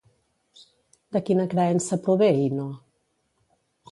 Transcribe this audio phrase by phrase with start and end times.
[1.15, 2.65] De quina creença prové Ino?